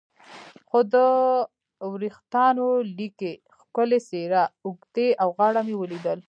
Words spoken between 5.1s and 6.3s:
او غاړه مې ولیدل.